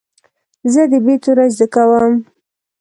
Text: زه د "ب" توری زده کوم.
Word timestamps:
زه 0.73 0.81
د 0.91 0.93
"ب" 1.05 1.07
توری 1.23 1.47
زده 1.55 1.67
کوم. 1.73 2.13